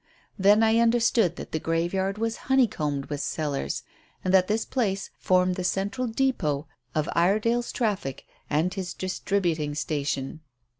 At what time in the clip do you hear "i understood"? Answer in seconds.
0.63-1.35